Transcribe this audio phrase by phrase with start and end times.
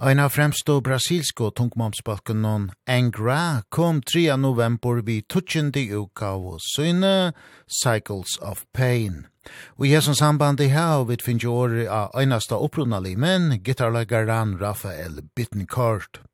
[0.00, 4.32] Ein av fremstå brasilsko tungmomsbalken non Angra kom 3.
[4.40, 7.36] november vi tutsjendi uka og syne
[7.68, 9.28] Cycles of Pain.
[9.76, 14.56] Og i hessens samband i hau vi finnes jo året av einasta opprunali, men gitarlagaran
[14.56, 16.24] Rafael Bittencourt.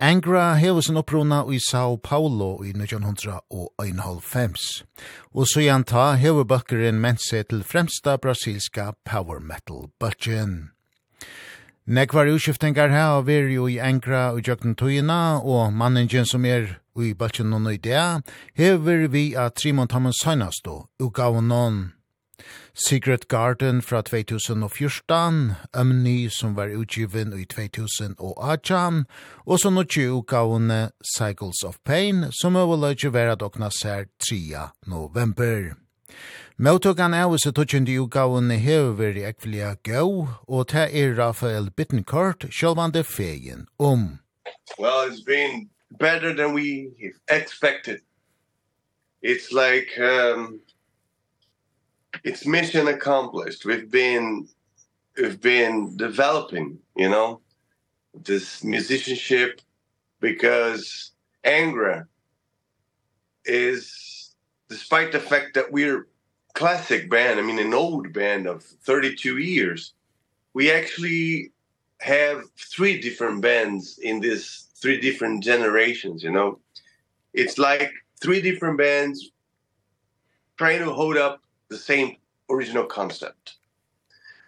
[0.00, 4.88] Angra hever sin opprona i Sao Paulo i 1991.
[5.36, 10.73] Og så gjenta hever bakkeren mense til fremsta brasilska power metal-bøtjen.
[11.86, 16.78] Nekvar utskiftingar her og veri jo i Ankra og jøkken tøyina, og manningen som er
[16.96, 18.22] i Balchen og nøydea,
[18.56, 21.92] hever vi at Trimon Thomas Sainastå, utgav noen.
[22.72, 29.04] Secret Garden fra 2014, Ømni som var utgiven i 2018,
[29.44, 34.70] og så nokje utgavene Cycles of Pain, som overløyge vera dokna sær 3.
[34.86, 35.74] november.
[36.54, 43.02] Møtøkan av seg tøtjende utgaven hever veri ekvelia gau, og ta er Rafael Bittencourt, sjølvande
[43.02, 44.20] fegen, om.
[44.78, 46.92] Well, it's been better than we
[47.26, 48.02] expected.
[49.20, 50.60] It's like, um,
[52.22, 53.64] it's mission accomplished.
[53.64, 54.46] We've been,
[55.18, 57.40] we've been developing, you know,
[58.14, 59.60] this musicianship
[60.20, 61.10] because
[61.44, 62.06] Angra
[63.44, 64.36] is,
[64.68, 66.06] despite the fact that we're
[66.54, 69.92] classic band, I mean an old band of 32 years,
[70.54, 71.52] we actually
[72.00, 76.58] have three different bands in this three different generations, you know.
[77.32, 79.30] It's like three different bands
[80.56, 82.16] trying to hold up the same
[82.50, 83.56] original concept.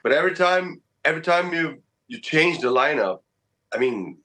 [0.03, 3.21] But every time every time you you change the lineup,
[3.75, 4.19] I mean,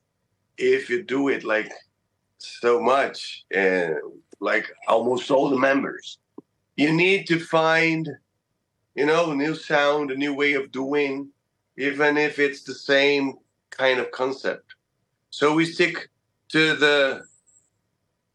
[0.58, 1.72] if you do it like
[2.38, 3.98] so much and uh,
[4.40, 6.20] like almost all the members
[6.76, 8.10] you need to find
[8.96, 11.30] you know a new sound a new way of doing
[11.78, 13.34] even if it's the same
[13.70, 14.76] kind of concept.
[15.30, 16.10] So we stick
[16.50, 17.24] to the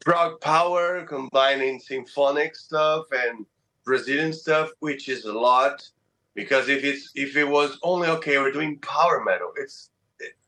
[0.00, 3.44] prog power combining symphonic stuff and
[3.84, 5.88] brazilian stuff which is a lot
[6.34, 9.90] because if it's if it was only okay we're doing power metal it's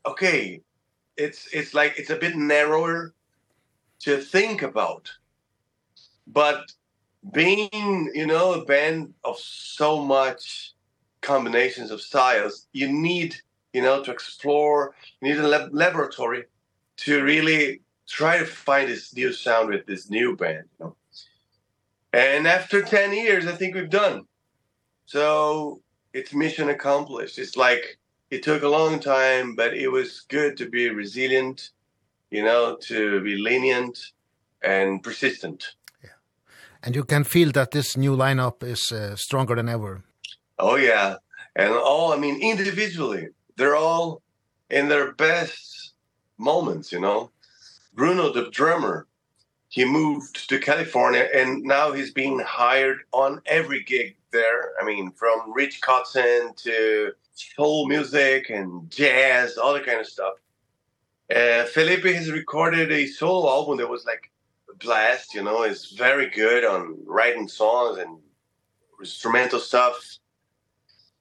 [0.07, 0.61] okay
[1.17, 3.13] it's it's like it's a bit narrower
[4.01, 5.11] to think about.
[6.27, 6.73] But
[7.33, 10.75] being you know a band of so much
[11.21, 13.35] combinations of styles you need
[13.73, 16.45] you know to explore you need a lab laboratory
[16.97, 20.97] to really try to find this new sound with this new band you know.
[22.13, 24.25] And after 10 years i think we've done.
[25.07, 27.39] So it's mission accomplished.
[27.39, 27.99] It's like
[28.31, 31.71] it took a long time but it was good to be resilient
[32.31, 33.99] you know to be lenient
[34.63, 35.75] and persistent
[36.83, 40.05] and you can feel that this new lineup is uh, stronger than ever.
[40.59, 41.17] Oh yeah,
[41.57, 44.23] and all I mean individually, they're all
[44.71, 45.93] in their best
[46.39, 47.31] moments, you know.
[47.95, 49.07] Bruno the drummer,
[49.69, 54.73] he moved to California and now he's being hired on every gig there.
[54.81, 60.35] I mean, from Rich Cotton to soul music and jazz, all that kind of stuff.
[61.35, 64.31] Uh Felipe has recorded a solo album that was like
[64.81, 68.19] blast you know is very good on writing songs and
[69.01, 70.19] instrumental stuff.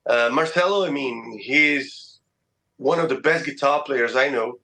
[0.05, 2.19] Uh Marcelo I mean he's
[2.77, 4.59] one of the best guitar players I know.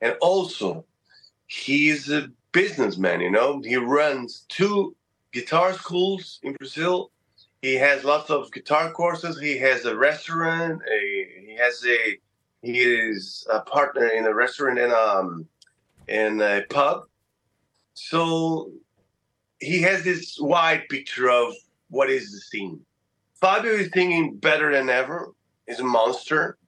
[0.00, 0.84] And also
[1.46, 3.60] he's a businessman you know.
[3.64, 4.94] He runs two
[5.32, 7.10] guitar schools in Brazil.
[7.62, 9.40] He has lots of guitar courses.
[9.40, 11.00] He has a restaurant a,
[11.46, 12.18] he has a
[12.62, 15.46] he is a partner in a restaurant and um
[16.08, 17.04] in a pub.
[17.94, 18.72] So
[19.60, 21.54] he has this wide picture of
[21.88, 22.80] what is the scene.
[23.40, 25.32] Fabio is singing better than ever.
[25.66, 26.58] He's a monster.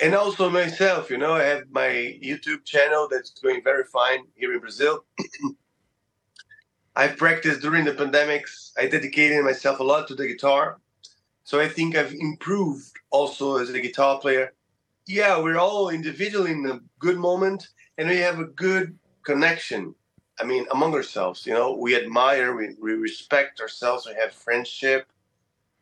[0.00, 4.52] And also myself, you know, I have my YouTube channel that's going very fine here
[4.52, 5.04] in Brazil.
[6.96, 8.72] I've practiced during the pandemics.
[8.76, 10.78] I dedicated myself a lot to the guitar.
[11.44, 14.52] So I think I've improved also as a guitar player.
[15.06, 17.68] Yeah, we're all individually in a good moment
[17.98, 19.94] and we have a good connection
[20.40, 25.06] I mean, among ourselves, you know, we admire, we, we respect ourselves, we have friendship,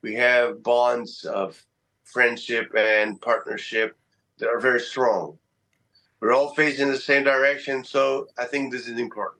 [0.02, 1.62] we have bonds of
[2.04, 3.96] friendship and partnership
[4.38, 5.38] that are very strong.
[6.20, 9.39] We're all facing the same direction, so I think this is important.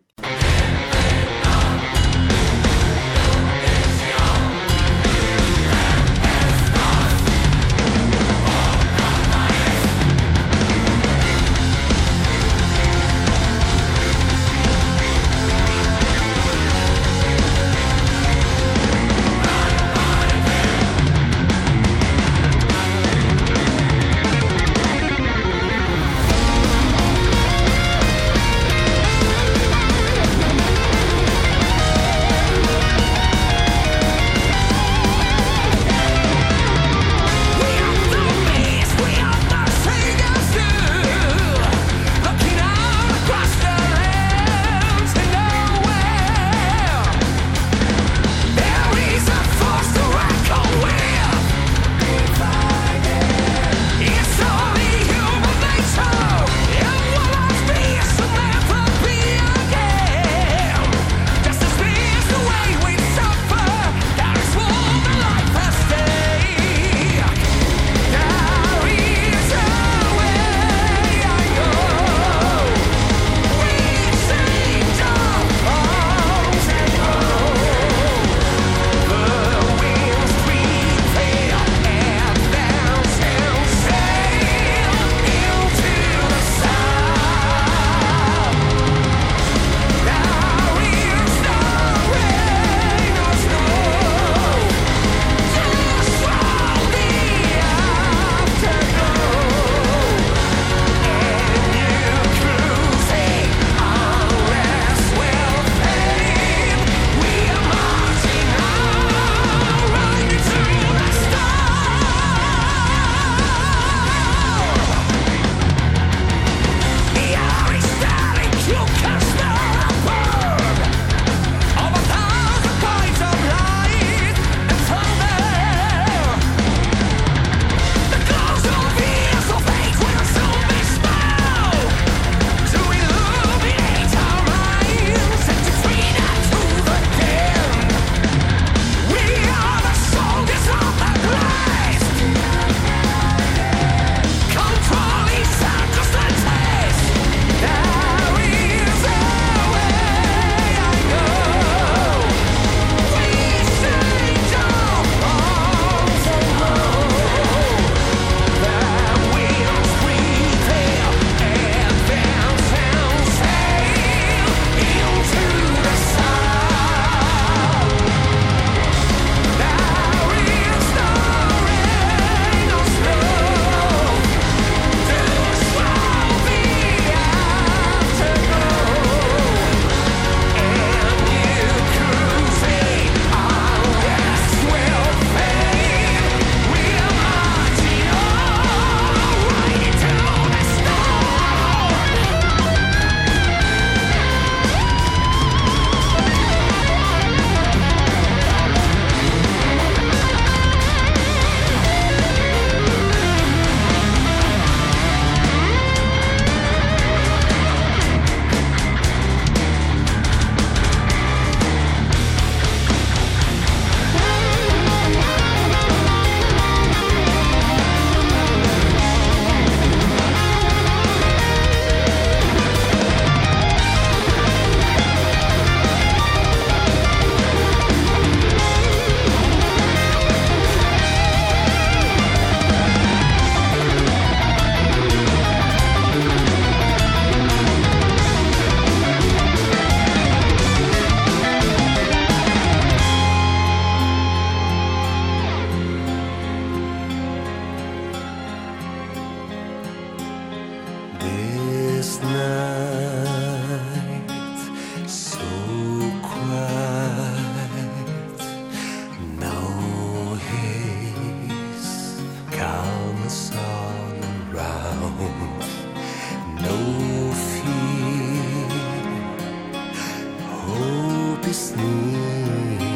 [270.69, 272.89] hope is near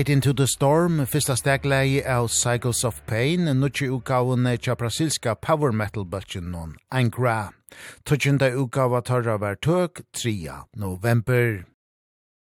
[0.00, 5.72] Right into the Storm, fyrsta stegleie av Cycles of Pain, nutje utgavene tja brasilska power
[5.72, 7.52] metal bøtjen non, Angra.
[8.08, 8.48] gra.
[8.48, 10.64] Utgava tarra var tøk, 3.
[10.74, 11.66] november.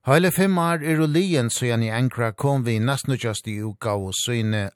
[0.07, 4.13] Heile fem år er ulien så i Angra kom vi nesten i uka og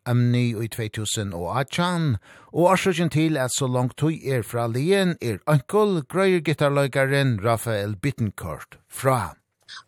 [0.05, 2.17] Amni i 2000 og Achan,
[2.51, 7.95] og årsøkjen til at så langt tøy er fra lien er ankel grøyer gitarløygaren Rafael
[7.95, 9.37] Bittencourt fra.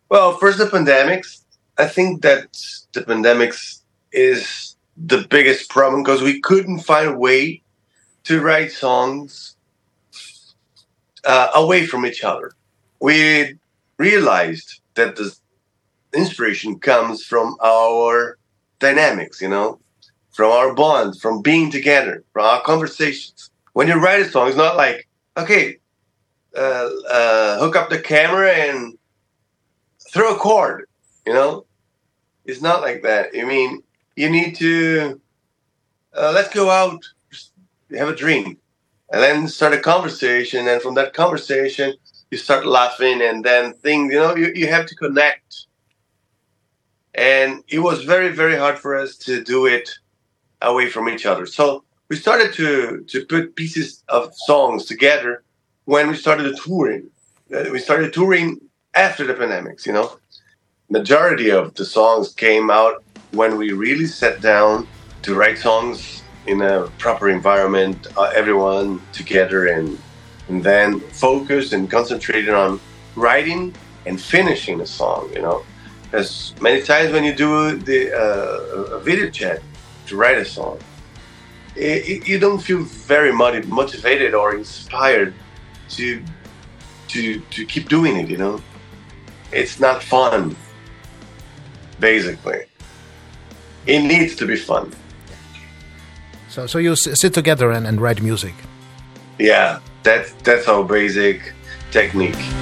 [0.08, 1.45] Well, first the pandemics,
[1.78, 2.48] I think that
[2.92, 7.62] the pandemics is the biggest problem because we couldn't find a way
[8.24, 9.56] to write songs
[11.24, 12.52] uh away from each other.
[13.00, 13.58] We
[13.98, 15.36] realized that the
[16.14, 18.38] inspiration comes from our
[18.78, 19.78] dynamics, you know,
[20.32, 23.50] from our bonds, from being together, from our conversations.
[23.74, 25.06] When you write a song, it's not like,
[25.36, 25.76] okay,
[26.56, 28.96] uh uh hook up the camera and
[30.10, 30.88] throw a chord,
[31.26, 31.65] you know?
[32.46, 33.30] It's not like that.
[33.36, 33.82] I mean,
[34.14, 35.20] you need to
[36.14, 37.02] uh, let's go out
[37.96, 38.58] have a drink
[39.12, 41.94] and then start a conversation and from that conversation
[42.30, 45.66] you start laughing and then things you know you you have to connect.
[47.14, 49.90] And it was very very hard for us to do it
[50.62, 51.46] away from each other.
[51.46, 55.42] So we started to to put pieces of songs together
[55.84, 57.10] when we started the touring.
[57.50, 58.60] We started touring
[58.94, 60.18] after the pandemics you know?
[60.90, 63.02] majority of the songs came out
[63.32, 64.86] when we really sat down
[65.22, 69.98] to write songs in a proper environment uh, everyone together and
[70.48, 72.80] and then focused and concentrated on
[73.16, 73.74] writing
[74.06, 75.64] and finishing a song you know.
[76.12, 79.60] As many times when you do the uh, a video chat
[80.06, 80.78] to write a song
[81.74, 85.34] it, it, you don't feel very much motivated or inspired
[85.90, 86.22] to
[87.08, 88.62] to to keep doing it you know.
[89.50, 90.54] It's not fun
[92.00, 92.64] basically.
[93.86, 94.92] It needs to be fun.
[96.48, 98.54] So so you sit together and and write music.
[99.38, 101.52] Yeah, that's that's our basic
[101.90, 102.55] technique.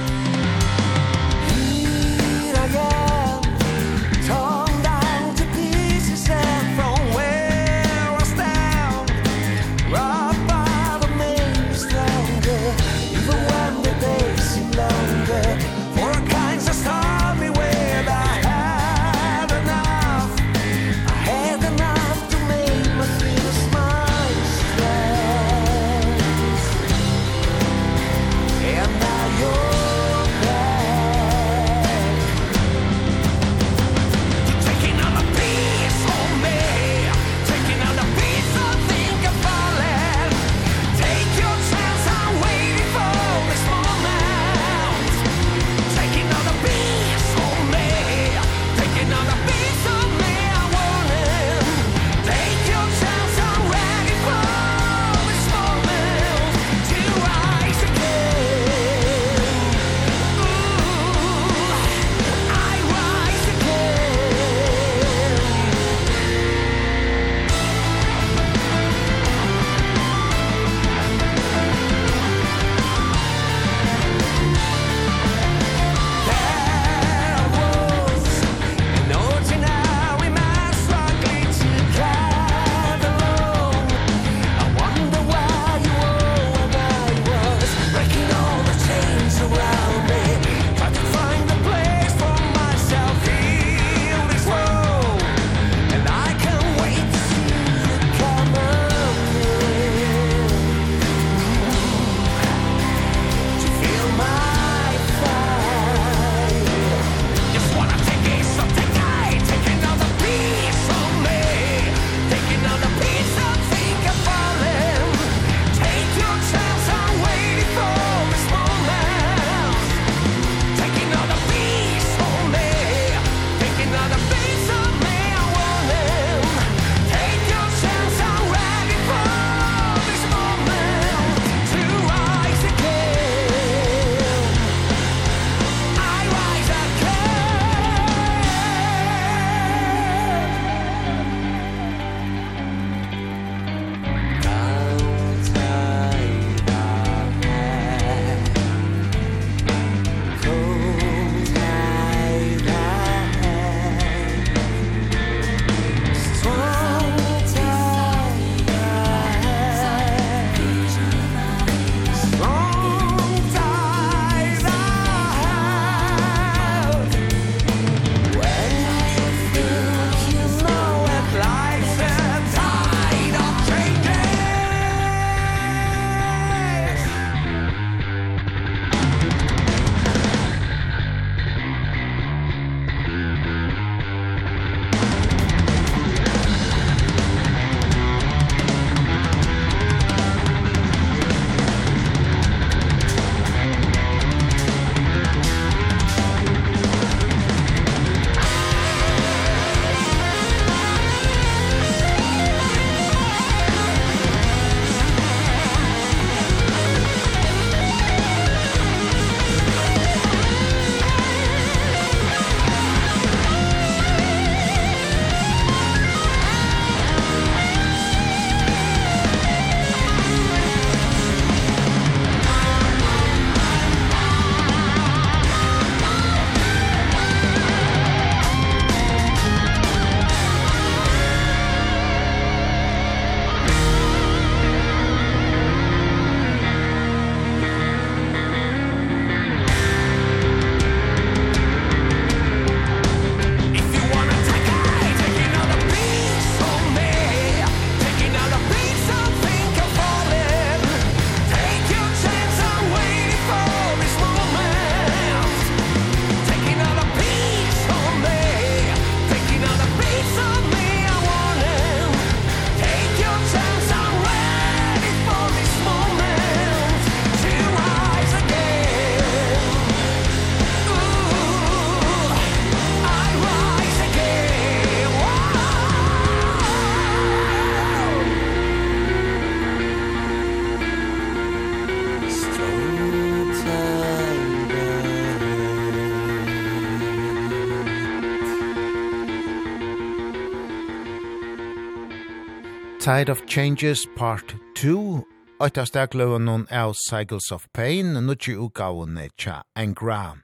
[293.05, 295.23] Tide of Changes Part 2
[295.61, 300.39] Oita stegløven noen av Cycles of Pain, nutje utgavene tja Angra.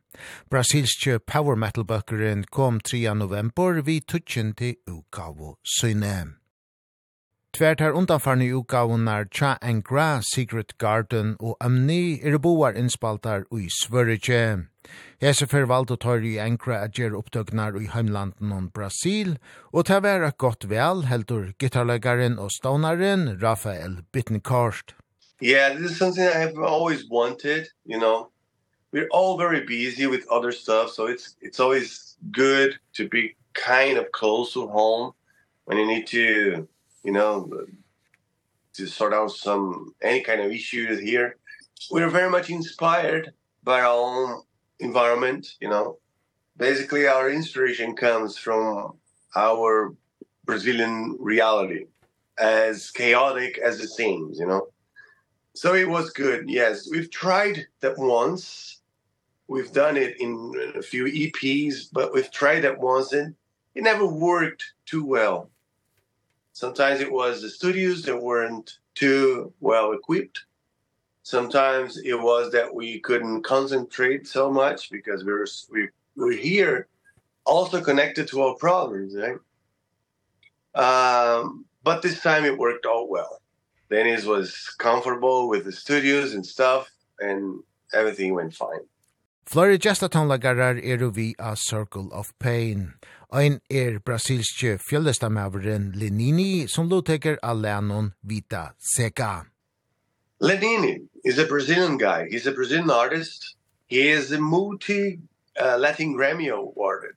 [0.54, 3.15] Brasilske power metal bøkeren kom 3.
[3.17, 6.40] november vi tutjen til utgavo Synem.
[7.54, 13.68] Tvert her undanfarne utgavunar Cha and Gra, Secret Garden og Amni er boar innspaltar ui
[13.68, 14.68] Svörige.
[15.20, 19.36] Hese fer valde tøyre i Ankra at gjere opptøknar i heimlanden om Brasil,
[19.74, 24.96] og ta vera godt vel heldur gitarlegaren og stonaren Rafael Bittenkorst.
[25.42, 28.32] Yeah, this is something I've always wanted, you know.
[28.94, 33.98] We're all very busy with other stuff, so it's it's always good to be kind
[33.98, 35.12] of close to home
[35.66, 36.68] when you need to
[37.04, 37.50] you know,
[38.74, 41.38] to sort out some, any kind of issues here.
[41.90, 43.34] Were very much inspired
[43.64, 44.42] by our own
[44.80, 45.98] environment, you know.
[46.58, 48.98] Basically, our inspiration comes from
[49.36, 49.96] our
[50.46, 51.86] Brazilian reality,
[52.38, 54.68] as chaotic as it seems, you know.
[55.54, 56.88] So it was good, yes.
[56.90, 58.80] We've tried that once.
[59.48, 63.36] We've done it in a few EPs, but we've tried that once and
[63.76, 65.50] it never worked too well.
[66.62, 70.45] Sometimes it was the studios that weren't too well equipped.
[71.24, 76.88] Sometimes it was that we couldn't concentrate so much because we were we were here
[77.45, 79.39] also connected to our problems, right?
[80.76, 83.41] Um but this time it worked out well.
[83.89, 87.41] Dennis was comfortable with the studios and stuff and
[87.91, 88.86] everything went fine.
[89.47, 92.93] Florida Gestaton Lagarar Eruvi a Circle of Pain.
[93.34, 99.46] Ein er brasilske fjöldestamaveren Lenini som låteker Alanon Vita Seca.
[100.41, 102.28] Lenini is a Brazilian guy.
[102.30, 103.56] He's a Brazilian artist.
[103.88, 105.20] He is a multi
[105.58, 107.15] uh, Latin Grammy awarded.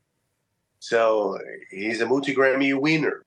[0.79, 1.37] So
[1.71, 3.25] he's a multi Grammy winner.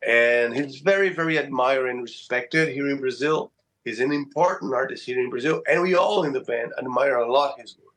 [0.00, 3.52] And he's very very admired and respected here in Brazil.
[3.84, 7.30] He's an important artist here in Brazil and we all in the band admire a
[7.30, 7.94] lot his work.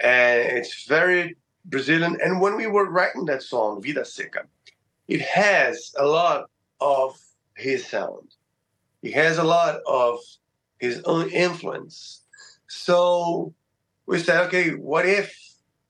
[0.00, 2.18] And it's very Brazilian.
[2.22, 4.44] And when we were writing that song, Vida Seca,
[5.08, 7.18] it has a lot of
[7.56, 8.34] his sound.
[9.02, 10.18] He has a lot of
[10.78, 12.22] his own influence.
[12.68, 13.52] So
[14.06, 15.36] we said, okay, what if,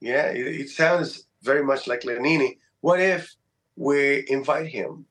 [0.00, 2.58] yeah, it, it sounds very much like Lenini.
[2.80, 3.34] What if
[3.76, 5.06] we invite him?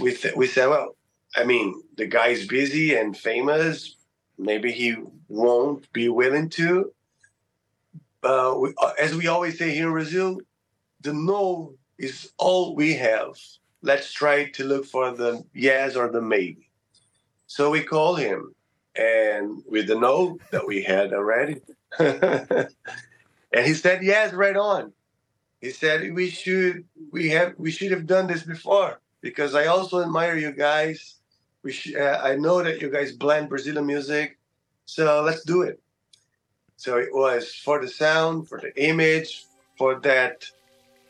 [0.00, 0.96] We, we said, well,
[1.34, 3.96] I mean, the guy's busy and famous.
[4.38, 4.96] Maybe he
[5.28, 6.92] won't be willing to
[8.22, 10.38] uh, we, uh, as we always say here in Brazil,
[11.00, 13.34] the no is all we have.
[13.82, 16.70] Let's try to look for the yes or the maybe.
[17.46, 18.54] So we call him
[18.94, 21.60] and with the no that we had already.
[21.98, 22.68] and
[23.64, 24.92] he said yes right on.
[25.60, 30.02] He said we should we have we should have done this before because I also
[30.02, 31.16] admire you guys.
[31.62, 34.38] We uh, I know that you guys blend Brazilian music.
[34.86, 35.80] So let's do it.
[36.80, 39.44] So it was for the sound, for the image,
[39.76, 40.46] for that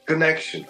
[0.04, 0.66] connection.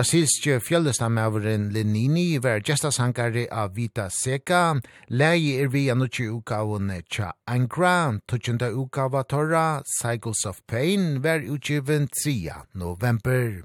[0.00, 4.78] Brasilske fjellestanmaveren Lenini var gestasankare av Vita Seca.
[5.12, 8.18] Leie er vi anutje utgaven Tja Angra.
[8.26, 12.52] tutsjunda utgava Torra, Cycles of Pain, var utgiven 3.
[12.72, 13.64] november.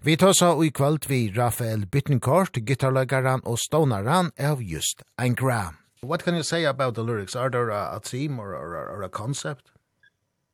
[0.00, 5.74] Vi tar så i kvalt vi Rafael Bittencourt, gitarlagaran og stonaran av just Angra.
[6.02, 7.36] What can you say about the lyrics?
[7.36, 9.72] Are there a, a theme or, or, or a concept?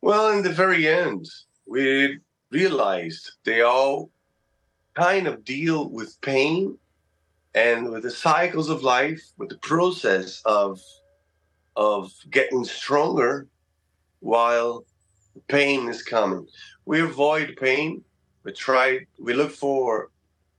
[0.03, 1.27] Well, in the very end,
[1.65, 2.19] we
[2.51, 4.11] realized they all
[4.97, 6.79] kind of deal with pain
[7.55, 10.81] and with the cycles of life with the process of
[11.77, 13.47] of getting stronger
[14.21, 14.85] while
[15.49, 16.47] pain is coming.
[16.87, 18.03] We avoid pain.
[18.45, 20.11] We try we look for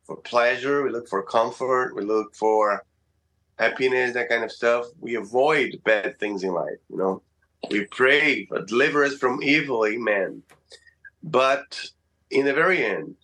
[0.06, 0.84] for pleasure.
[0.84, 1.96] We look for comfort.
[1.96, 2.84] We look for
[3.58, 4.86] happiness that kind of stuff.
[5.00, 7.24] We avoid bad things in life you know.
[7.72, 9.86] We pray for deliver us from evil.
[9.88, 10.44] Amen.
[11.24, 11.90] But
[12.30, 13.16] in the very end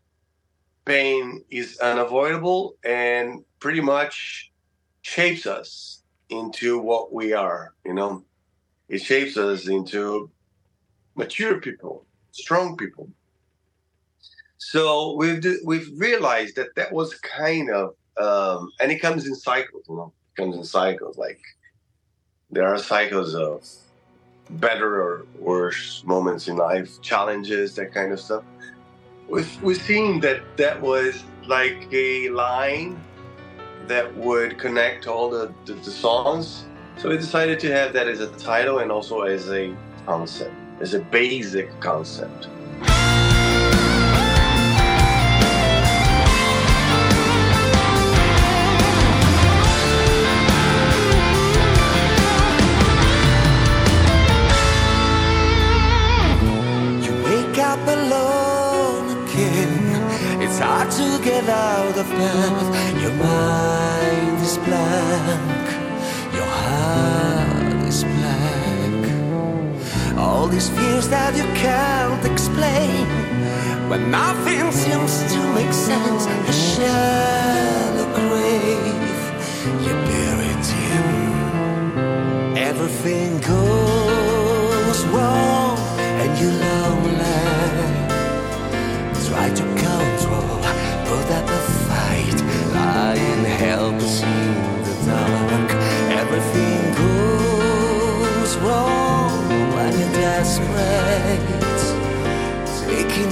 [0.85, 4.51] pain is unavoidable and pretty much
[5.01, 8.23] shapes us into what we are, you know.
[8.89, 10.29] It shapes us into
[11.15, 13.09] mature people, strong people.
[14.57, 19.83] So we've we've realized that that was kind of um and it comes in cycles,
[19.89, 20.13] you know.
[20.35, 21.39] It comes in cycles like
[22.49, 23.63] there are cycles of
[24.49, 28.43] better or worse moments in life, challenges, that kind of stuff
[29.27, 33.01] we've, we've seeing that that was like a line
[33.87, 36.65] that would connect all the the, the songs.
[36.97, 40.93] So we decided to have that as a title and also as a concept as
[40.93, 42.47] a basic concept.
[61.93, 65.67] out of breath Your mind is blank.
[66.33, 69.03] Your heart is black
[70.17, 73.07] All these fears that you can't explain.
[73.89, 76.25] When nothing seems to make sense.
[76.25, 79.21] A shallow grave.
[79.85, 85.42] You bury it in Everything goes wrong.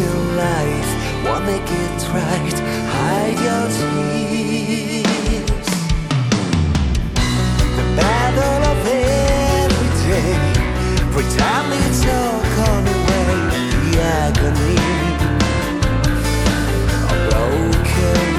[0.02, 0.92] your life.
[1.26, 2.58] Won't make it right.
[2.96, 5.70] Hide your tears.
[7.78, 10.38] The battle of every day.
[11.14, 13.34] Pretend it's all gone away.
[13.84, 14.78] The agony.
[17.10, 18.31] A broken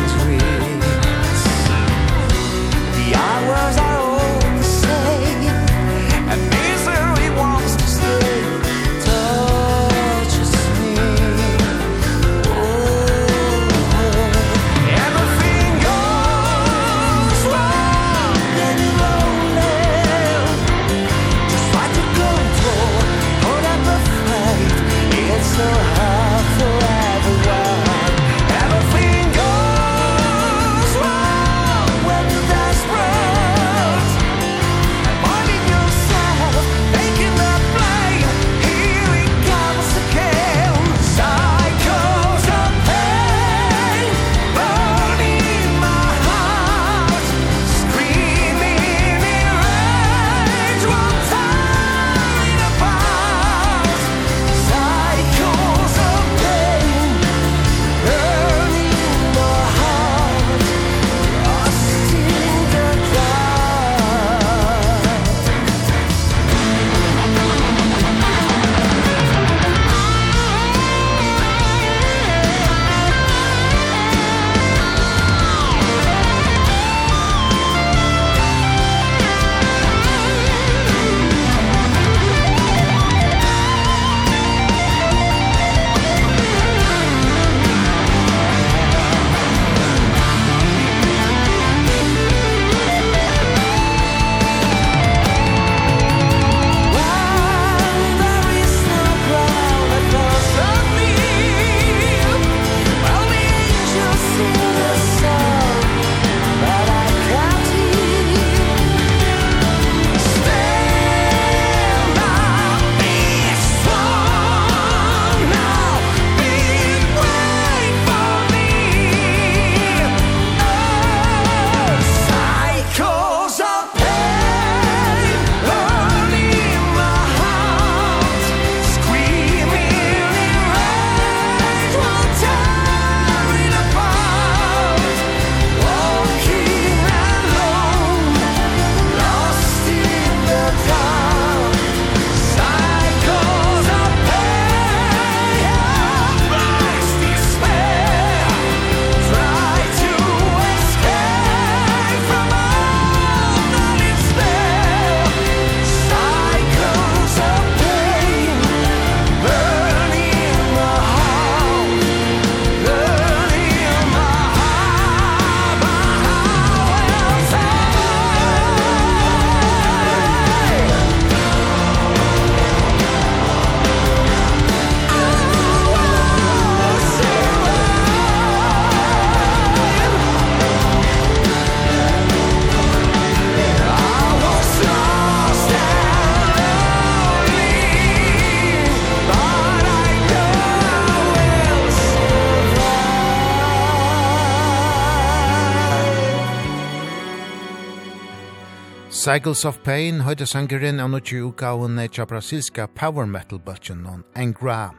[199.33, 204.93] Cycles of Pain, høyde sangeren av nokje utgaven tja brasilska power metal-bøtjen non Engra.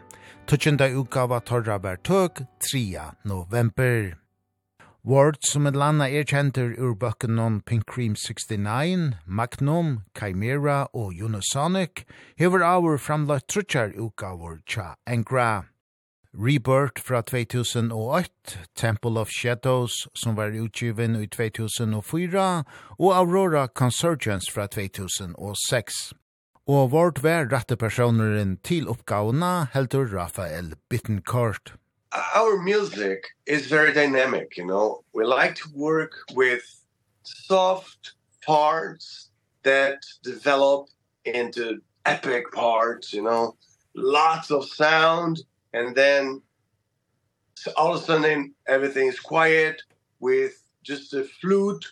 [0.50, 3.12] Tutsjenda utgava torra bær tøk 3.
[3.30, 4.16] november.
[5.06, 11.14] Ward som et landa er kjenter ur bøkken non Pink Cream 69, Magnum, Chimera og
[11.14, 12.02] Unisonic,
[12.36, 15.68] hever avur framlagt trutjar utgaver tja Engra.
[16.34, 22.64] Rebirth fra 2008, Temple of Shadows som var utgiven i 2004
[23.00, 26.14] og Aurora Consurgence fra 2006.
[26.68, 31.76] Og vårt vær rette personeren til oppgavene heldur Rafael Bittencourt.
[32.36, 35.04] Our music is very dynamic, you know.
[35.14, 36.64] We like to work with
[37.24, 38.14] soft
[38.46, 39.30] parts
[39.64, 40.90] that develop
[41.26, 43.56] into epic parts, you know.
[43.96, 45.44] Lots of sound,
[45.74, 46.42] and then
[47.56, 49.82] so all of a sudden everything is quiet
[50.20, 51.86] with just a flute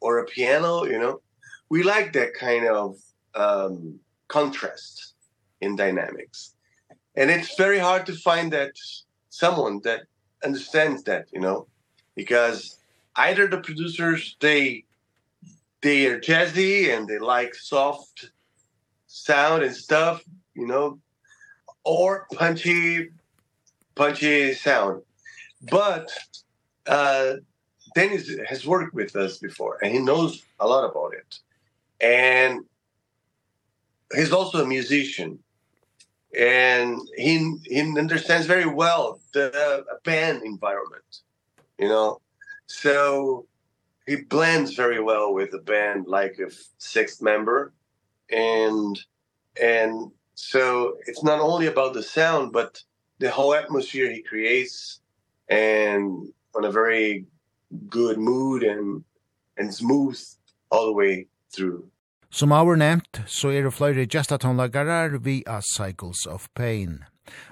[0.00, 1.20] or a piano you know?
[1.70, 2.96] We like that kind of
[3.34, 5.14] um contrast
[5.60, 6.54] in dynamics.
[7.16, 8.72] And it's very hard to find that
[9.30, 10.02] someone that
[10.44, 11.66] understands that you know?
[12.14, 12.78] Because
[13.16, 14.84] either the producers they
[15.80, 18.30] they are jazzy and they like soft
[19.06, 20.24] sound and stuff
[20.54, 20.98] you know?
[21.84, 23.10] Or punchy
[23.98, 25.02] punchy sound.
[25.70, 26.06] But
[26.86, 27.34] uh
[27.94, 31.30] Dennis has worked with us before and he knows a lot about it.
[32.00, 32.52] And
[34.14, 35.38] he's also a musician
[36.36, 41.20] and he he understands very well the uh, band environment
[41.78, 42.20] you know
[42.66, 43.46] so
[44.06, 47.72] he blends very well with the band like a sixth member
[48.30, 49.00] and
[49.60, 52.82] and so it's not only about the sound but
[53.20, 55.00] the whole atmosphere he creates
[55.48, 57.26] and on a very
[57.88, 59.04] good mood and
[59.58, 60.18] and smooth
[60.70, 61.26] all the way
[61.56, 61.90] through.
[62.30, 67.04] Som our nevnt, så er det flere gestatonlagarar via Cycles of Pain.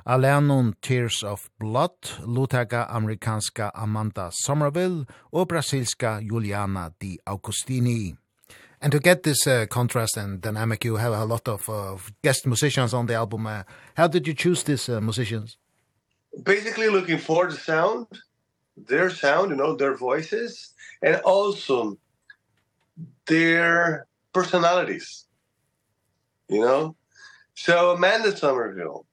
[0.07, 8.16] Alenon Tears of Blood, lutaka amerikanska Amanda Somerville og brasilska Juliana Di Augustini.
[8.87, 12.47] And to get this uh, contrast and dynamic, you have a lot of uh, guest
[12.47, 13.45] musicians on the album.
[13.45, 13.64] Uh,
[13.97, 15.57] how did you choose these uh, musicians?
[16.45, 18.07] Basically looking for the sound,
[18.76, 20.72] their sound, you know, their voices,
[21.03, 21.99] and also
[23.26, 25.24] their personalities,
[26.49, 26.95] you know?
[27.57, 29.05] So Amanda Somerville,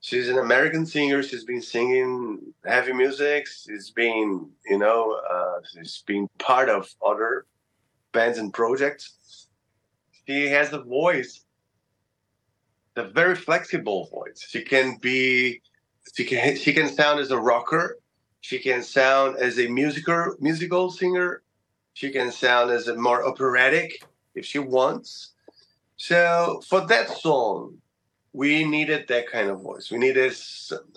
[0.00, 1.22] she's an American singer.
[1.22, 3.46] She's been singing heavy music.
[3.46, 7.46] She's been, you know, uh, she's been part of other
[8.12, 9.18] bands and projects
[10.30, 11.44] she has a voice
[12.94, 14.46] the very flexible voice.
[14.48, 15.60] She can be
[16.14, 17.98] she can she can sound as a rocker.
[18.40, 21.42] She can sound as a musical musical singer.
[21.94, 24.04] She can sound as a more operatic
[24.34, 25.32] if she wants.
[25.96, 27.78] So for that song
[28.32, 29.90] we needed that kind of voice.
[29.90, 30.32] We needed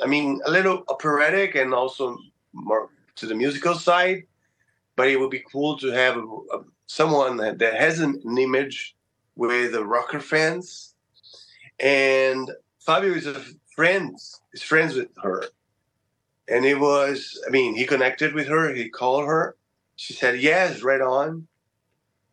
[0.03, 2.17] i mean a little operatic and also
[2.53, 4.23] more to the musical side
[4.95, 6.25] but it would be cool to have a,
[6.55, 8.95] a, someone that has an, an image
[9.35, 10.93] with the rocker fans.
[11.79, 13.41] And Fabio is a
[13.75, 15.45] friends is friends with her.
[16.47, 19.55] And it was I mean he connected with her he called her.
[19.95, 21.47] She said yes right on.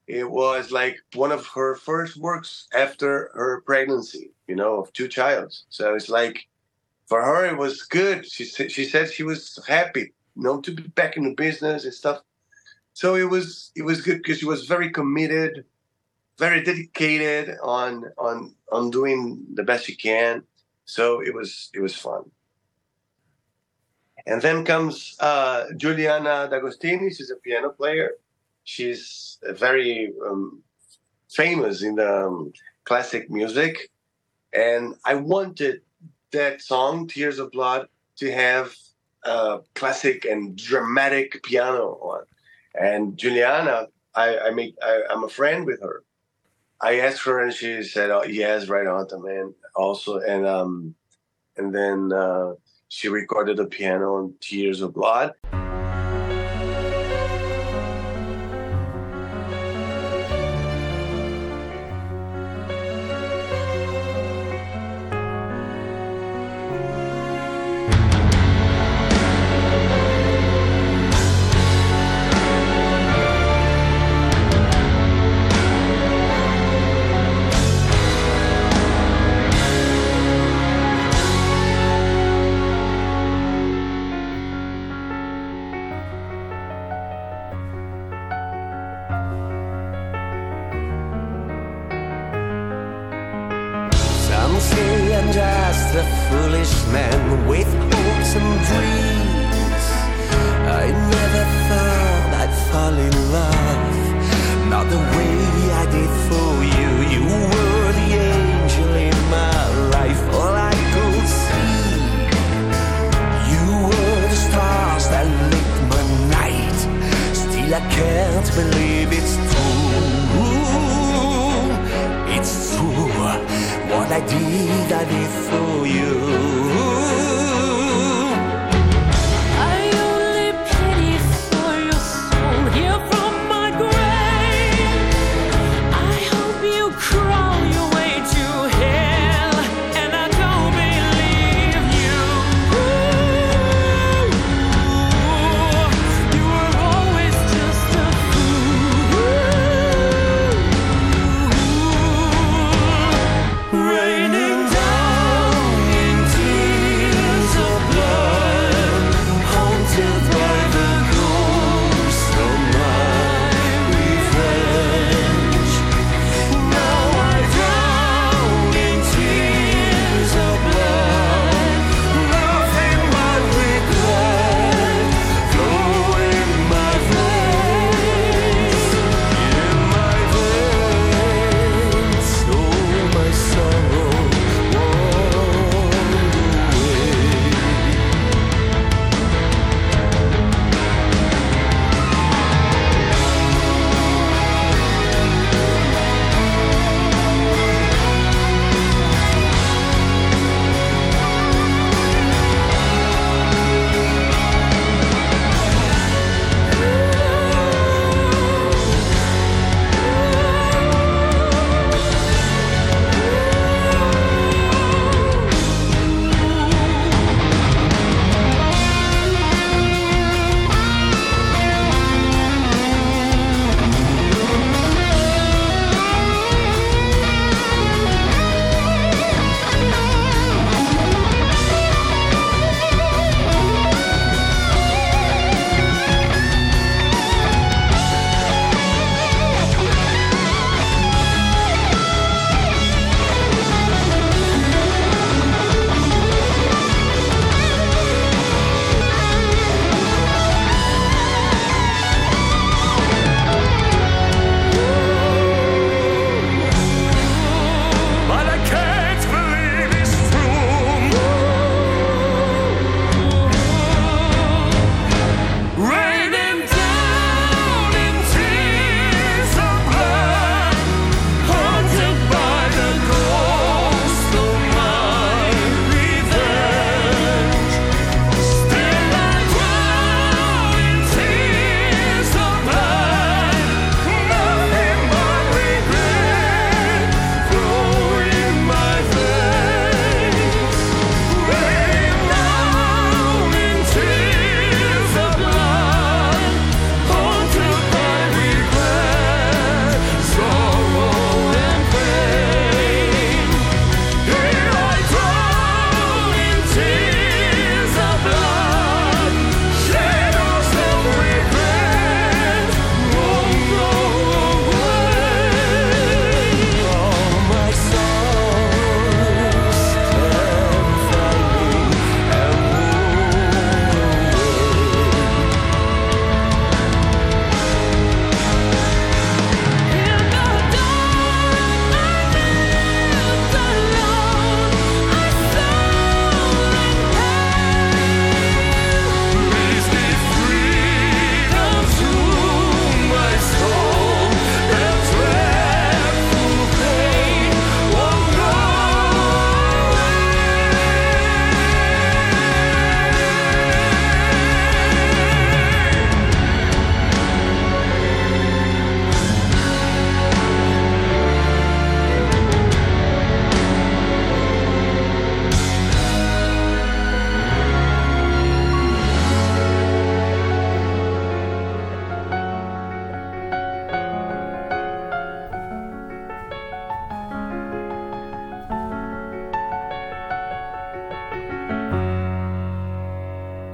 [0.06, 5.08] It was like one of her first works after her pregnancy you know of two
[5.08, 5.64] childs.
[5.70, 6.48] So it's like
[7.06, 8.30] for her it was good.
[8.30, 11.84] She said she said she was happy you know to be back in the business
[11.84, 12.22] and stuff.
[12.92, 15.64] So it was it was good because she was very committed
[16.40, 17.92] very dedicated on
[18.26, 18.36] on
[18.72, 19.20] on doing
[19.54, 20.42] the best you can.
[20.86, 22.22] So it was it was fun.
[24.26, 27.08] And then comes uh Juliana D'Agostini.
[27.16, 28.08] She's a piano player.
[28.64, 30.62] She's very um
[31.40, 32.52] famous in the um,
[32.84, 33.90] classic music.
[34.52, 35.82] And I wanted
[36.32, 37.82] that song Tears of Blood
[38.20, 38.74] to have
[39.24, 42.22] a classic and dramatic piano on.
[42.88, 46.02] And Juliana I I make I I'm a friend with her.
[46.82, 50.18] I asked her and she said, oh, yes, right on the man also.
[50.18, 50.94] And, um,
[51.56, 52.54] and then uh,
[52.88, 55.34] she recorded the piano and Tears of Blood.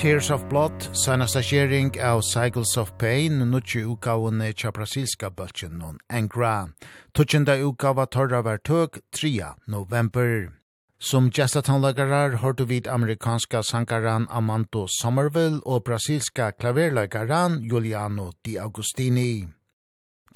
[0.06, 5.98] Tears of Blood, senast sharing av Cycles of Pain, nutje utgaven tja brasilska bøltjen non
[6.08, 6.68] Angra.
[7.12, 9.56] Tutjenda utgava torra var tøk 3.
[9.66, 10.52] november.
[11.00, 19.48] Som gestatonlagarar har du vid amerikanska sankaran Amanto Somerville og brasilska klaverlagaran Juliano Di Agostini.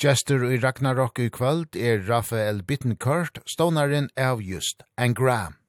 [0.02, 5.59] Gestur i Ragnarok i kvöld er Rafael Bittencourt, stånaren av just Angra.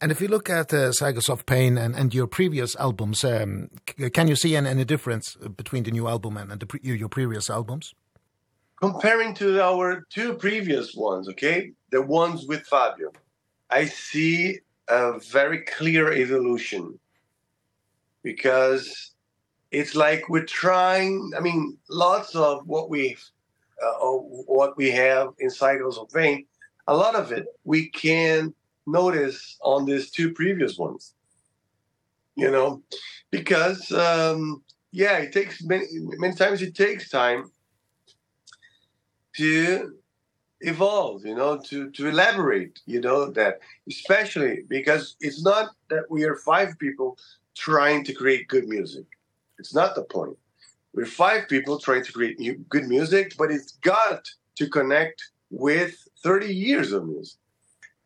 [0.00, 3.70] And if you look at uh, Sagas of Pain and, and your previous albums, um,
[4.12, 7.08] can you see any, any difference between the new album and, and the pre your
[7.08, 7.94] previous albums?
[8.78, 13.10] Comparing to our two previous ones, okay, the ones with Fabio,
[13.70, 16.98] I see a very clear evolution
[18.22, 19.12] because
[19.70, 23.16] it's like we're trying, I mean, lots of what we
[23.82, 23.92] uh,
[24.46, 26.46] what we have in Cycles of Pain,
[26.86, 28.54] a lot of it we can
[28.86, 31.14] notice on these two previous ones
[32.34, 32.82] you know
[33.30, 34.62] because um
[34.92, 37.50] yeah it takes many many times it takes time
[39.34, 39.94] to
[40.60, 46.24] evolve you know to to elaborate you know that especially because it's not that we
[46.24, 47.18] are five people
[47.56, 49.06] trying to create good music.
[49.58, 50.36] It's not the point.
[50.94, 56.08] We're five people trying to create new, good music but it's got to connect with
[56.22, 57.38] 30 years of music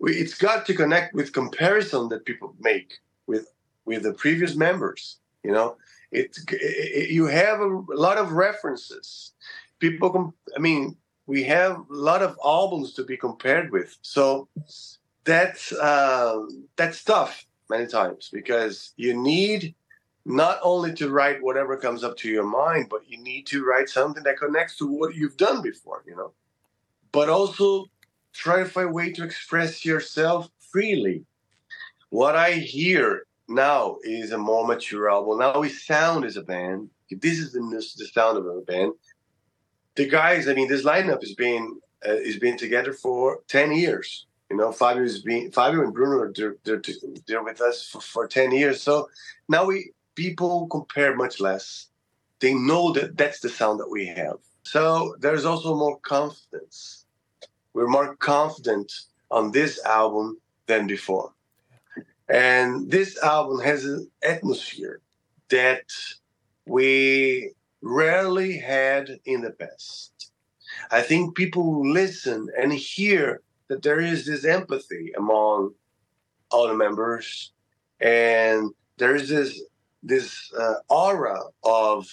[0.03, 3.53] it's got to connect with comparison that people make with
[3.85, 5.77] with the previous members you know?
[6.11, 9.33] It, it you have a lot of references.
[9.79, 10.97] People i mean
[11.27, 13.97] we have a lot of albums to be compared with.
[14.03, 14.49] So
[15.25, 16.47] that's uh
[16.77, 19.75] that's tough many times because you need
[20.25, 23.89] not only to write whatever comes up to your mind but you need to write
[23.89, 26.33] something that connects to what you've done before you know?
[27.13, 27.87] But also
[28.33, 31.25] try to find a way to express yourself freely.
[32.11, 35.39] What I hear now is a more mature album.
[35.39, 36.91] Now we sound as a band.
[37.11, 38.93] This is the, the sound of a band.
[39.97, 44.27] The guys, I mean, this lineup has been uh, is been together for 10 years.
[44.51, 46.83] You know, Fabio has been Fabio and Bruno they're, they're,
[47.27, 48.83] they're with us for, for 10 years.
[48.83, 49.09] So
[49.49, 51.89] now we people compare much less.
[52.41, 54.39] They know that that's the sound that we have.
[54.63, 57.00] So there's also more confidence
[57.81, 58.93] we're more confident
[59.31, 61.33] on this album than before.
[62.29, 65.01] And this album has an atmosphere
[65.49, 65.85] that
[66.67, 70.31] we rarely had in the past.
[70.91, 75.73] I think people listen and hear that there is this empathy among
[76.51, 77.51] all the members
[77.99, 79.59] and there is this
[80.03, 82.07] this uh, aura of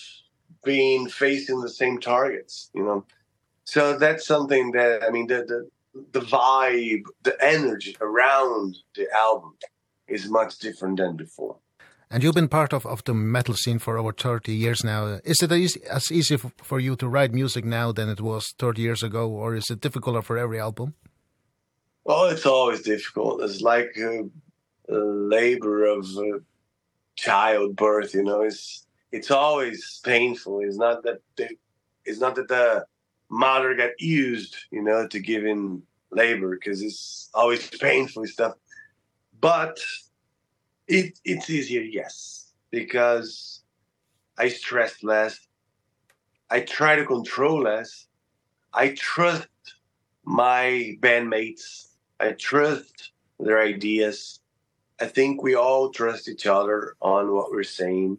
[0.63, 3.05] being facing the same targets, you know
[3.73, 5.59] so that's something that i mean the the
[6.11, 9.53] the vibe the energy around the album
[10.07, 11.57] is much different than before.
[12.09, 15.19] And you've been part of of the metal scene for over 30 years now.
[15.25, 18.81] Is it easy, as easy for you to write music now than it was 30
[18.81, 20.93] years ago or is it difficult for every album?
[22.05, 23.41] Well it's always difficult.
[23.41, 24.29] It's like a,
[24.89, 26.39] a labor of uh,
[27.15, 28.41] childbirth you know?
[28.41, 30.61] It's it's always painful.
[30.61, 31.49] It's not that they,
[32.05, 32.85] it's not that the
[33.29, 38.53] mother got used, you know, to give in labor because it's always painful stuff.
[39.39, 39.79] But
[40.87, 43.61] it it's easier, yes, because
[44.37, 45.39] I stress less.
[46.49, 48.07] I try to control less.
[48.73, 49.47] I trust
[50.23, 51.87] my bandmates.
[52.19, 54.39] I trust their ideas.
[54.99, 58.17] I think we all trust each other on what we're saying.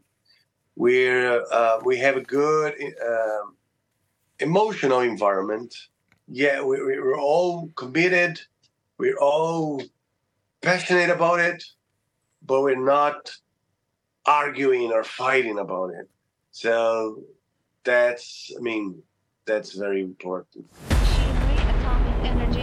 [0.76, 3.56] We're uh, we have a good um
[4.40, 5.74] emotional environment.
[6.26, 8.40] Yeah, we, we we're all committed.
[8.98, 9.82] We're all
[10.60, 11.64] passionate about it,
[12.44, 13.30] but we're not
[14.26, 16.08] arguing or fighting about it.
[16.50, 17.22] So
[17.84, 19.02] that's I mean,
[19.46, 20.66] that's very important.
[20.90, 22.57] Atomic energy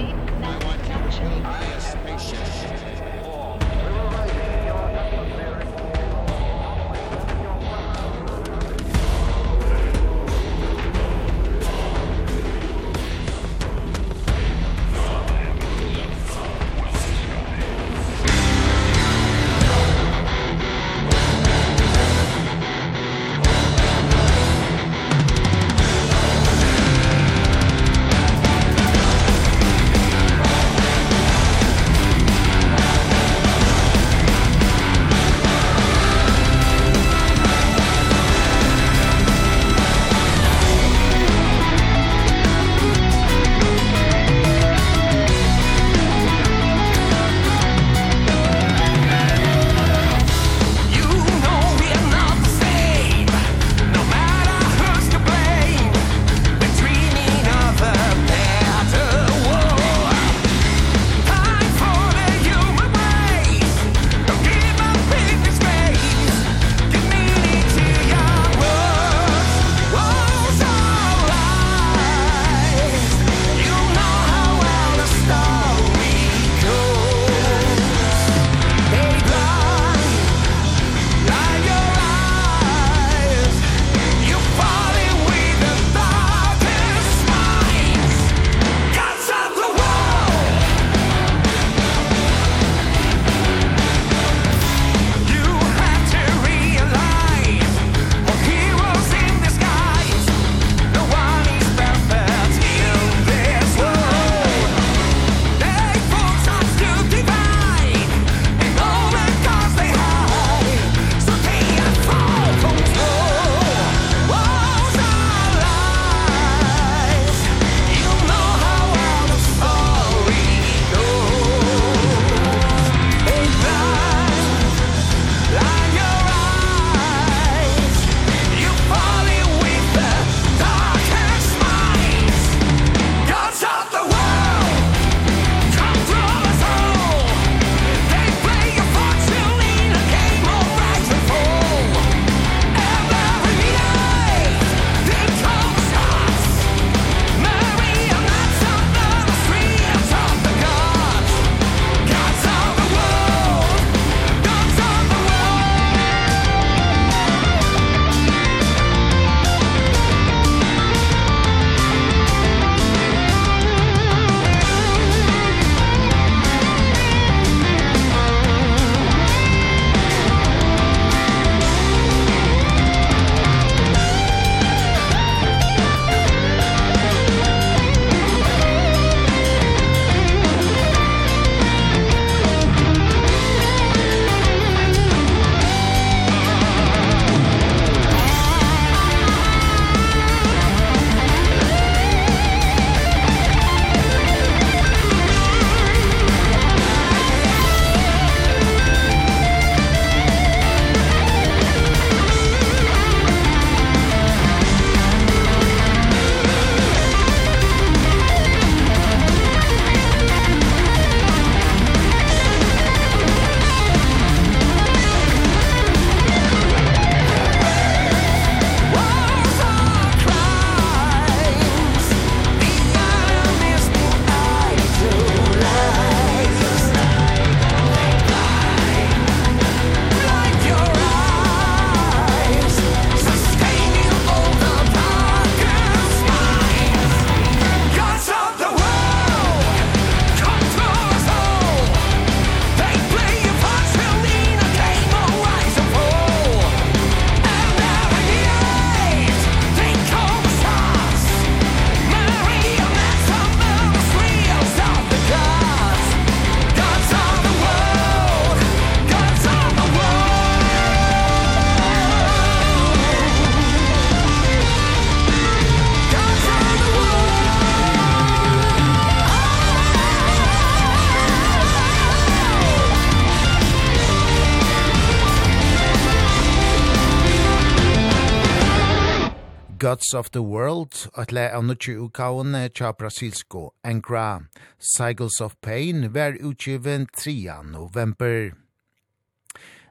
[279.78, 284.48] Gods of the World, at le av nutje ukaone tja brasilsko Angra.
[284.80, 287.64] Cycles of Pain ver utgiven 3.
[287.64, 288.54] november.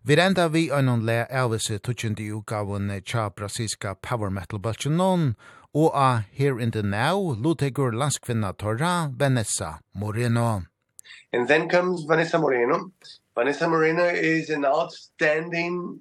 [0.03, 5.35] Vi enda vi annan le avvise tutsjende ukaone tja brasilska power metal balsjonon,
[5.75, 10.63] og a Here in the Now, lutegur landskvinna torra Vanessa Moreno.
[11.33, 12.93] And then comes Vanessa Moreno.
[13.35, 16.01] Vanessa Moreno is an outstanding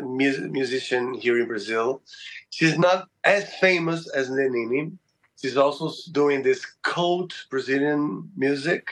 [0.00, 2.02] musician here in Brazil.
[2.50, 4.92] She's not as famous as Lenini.
[5.40, 8.88] She's also doing this cult Brazilian music.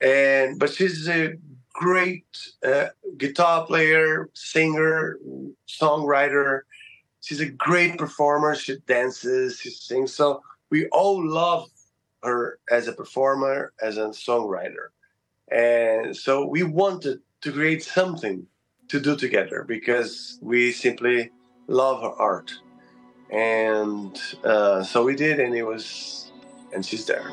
[0.00, 1.34] And but she's a
[1.72, 2.26] great
[2.64, 2.86] uh,
[3.16, 5.18] guitar player, singer,
[5.68, 6.60] songwriter.
[7.20, 8.54] She's a great performer.
[8.54, 10.14] She dances, she sings.
[10.14, 11.68] So we all love
[12.22, 14.88] her as a performer, as a songwriter.
[15.50, 18.46] And so we wanted to create something
[18.88, 21.30] to do together because we simply
[21.66, 22.52] love her art.
[23.30, 26.32] And uh so we did and it was
[26.72, 27.30] and she's there.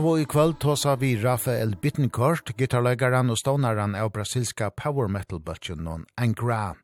[0.00, 5.42] av og i kvöld tåsa vi Rafael Bittencourt, gitarlegaren og stånaren av brasilska power metal
[5.44, 6.76] bøtjen non Angra.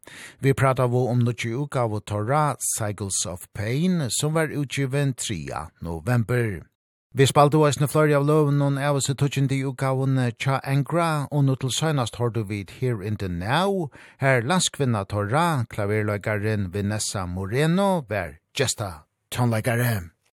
[0.45, 5.49] Vi prata av om nukki uka av Torra, Cycles of Pain, som var utgiven 3.
[5.81, 6.67] november.
[7.15, 9.95] Vi spalte oss nu flori av loven og av oss tutsjen di uka
[10.39, 13.89] Cha Angra, og nå til søgnast har du vidt Here in the Now,
[14.19, 20.16] her landskvinna Torra, klaverlegaren Vanessa Moreno, ver gesta tonlegare.